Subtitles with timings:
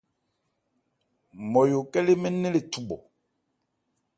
[1.43, 2.97] Nmɔyo nkɛ́ lê mɛ́n nnɛn le thubhɔ.